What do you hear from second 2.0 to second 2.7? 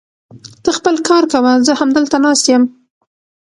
ناست يم.